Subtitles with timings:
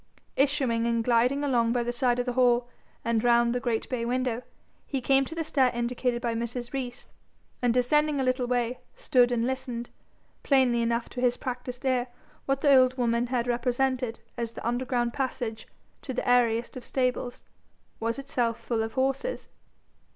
[0.35, 2.67] Issuing and gliding along by the side of the hall
[3.05, 4.41] and round the great bay window,
[4.87, 6.73] he came to the stair indicated by Mrs.
[6.73, 7.05] Rees,
[7.61, 9.91] and descending a little way, stood and listened:
[10.41, 12.07] plainly enough to his practised ear,
[12.47, 15.67] what the old woman had represented as the underground passage
[16.01, 17.43] to the airiest of stables,
[17.99, 19.49] was itself full of horses.